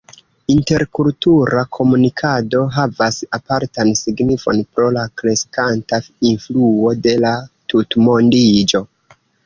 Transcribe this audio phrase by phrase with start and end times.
[0.51, 6.03] Interkultura komunikado havas apartan signifon pro la kreskanta
[6.35, 7.39] influo de la
[7.75, 8.89] tutmondiĝo.